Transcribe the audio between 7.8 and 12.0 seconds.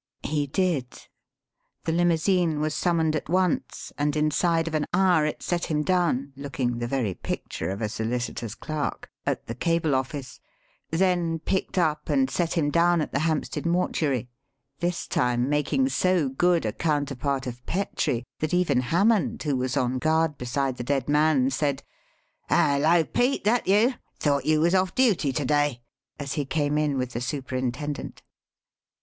a solicitor's clerk) at the cable office, then picked